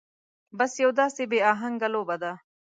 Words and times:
بس 0.57 0.71
يو 0.83 0.89
داسې 0.99 1.23
بې 1.31 1.39
اهنګه 1.51 1.87
لوبه 1.93 2.15
ده. 2.23 2.31